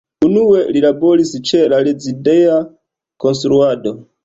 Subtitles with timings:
[0.27, 2.59] Unue li laboris ĉe la rezideja
[3.27, 3.97] konstruado.